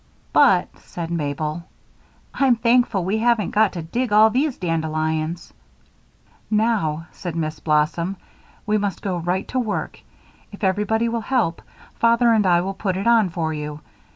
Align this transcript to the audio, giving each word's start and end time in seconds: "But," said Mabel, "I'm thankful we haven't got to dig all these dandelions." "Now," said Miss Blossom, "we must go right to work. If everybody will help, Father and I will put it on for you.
"But," 0.33 0.75
said 0.79 1.11
Mabel, 1.11 1.61
"I'm 2.33 2.55
thankful 2.55 3.05
we 3.05 3.19
haven't 3.19 3.51
got 3.51 3.71
to 3.73 3.83
dig 3.83 4.11
all 4.11 4.31
these 4.31 4.57
dandelions." 4.57 5.53
"Now," 6.49 7.05
said 7.11 7.35
Miss 7.35 7.59
Blossom, 7.59 8.17
"we 8.65 8.79
must 8.79 9.03
go 9.03 9.17
right 9.19 9.47
to 9.49 9.59
work. 9.59 10.01
If 10.51 10.63
everybody 10.63 11.07
will 11.07 11.21
help, 11.21 11.61
Father 11.99 12.33
and 12.33 12.47
I 12.47 12.61
will 12.61 12.73
put 12.73 12.97
it 12.97 13.05
on 13.05 13.29
for 13.29 13.53
you. 13.53 13.81